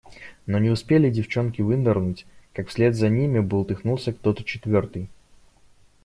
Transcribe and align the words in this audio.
Но 0.47 0.57
не 0.57 0.71
успели 0.71 1.11
девчонки 1.11 1.61
вынырнуть, 1.61 2.25
как 2.53 2.69
вслед 2.69 2.95
за 2.95 3.07
ними 3.09 3.37
бултыхнулся 3.37 4.11
кто-то 4.13 4.43
четвертый. 4.43 5.11